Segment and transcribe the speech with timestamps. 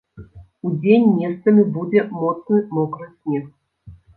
[0.69, 3.45] Удзень месцамі будзе моцны мокры снег.